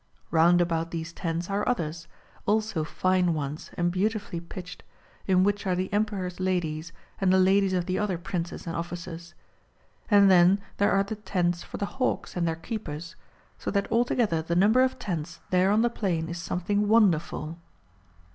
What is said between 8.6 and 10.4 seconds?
and officers. And